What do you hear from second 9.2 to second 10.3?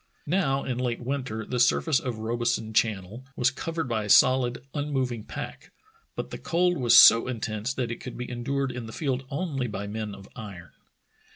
only by men of